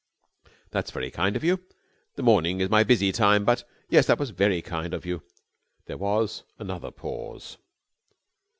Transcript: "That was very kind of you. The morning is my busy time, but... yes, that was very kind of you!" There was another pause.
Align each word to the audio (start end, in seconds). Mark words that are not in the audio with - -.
"That 0.71 0.85
was 0.87 0.91
very 0.93 1.11
kind 1.11 1.35
of 1.35 1.43
you. 1.43 1.63
The 2.15 2.23
morning 2.23 2.59
is 2.59 2.71
my 2.71 2.83
busy 2.83 3.11
time, 3.11 3.45
but... 3.45 3.63
yes, 3.87 4.07
that 4.07 4.17
was 4.17 4.31
very 4.31 4.59
kind 4.63 4.95
of 4.95 5.05
you!" 5.05 5.21
There 5.85 5.95
was 5.99 6.41
another 6.57 6.89
pause. 6.89 7.59